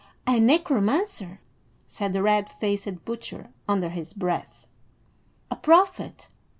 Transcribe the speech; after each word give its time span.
"A 0.25 0.39
necromancer!" 0.39 1.41
said 1.85 2.11
the 2.11 2.23
red 2.23 2.49
faced 2.49 3.05
butcher 3.05 3.51
under 3.69 3.89
his 3.89 4.13
breath. 4.13 4.65
"A 5.51 5.55
prophet!" 5.55 6.27